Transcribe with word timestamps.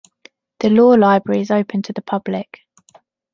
The 0.61 0.71
Law 0.71 0.95
Library 0.95 1.41
is 1.41 1.51
open 1.51 1.83
to 1.83 1.93
the 1.93 2.01
public. 2.01 2.61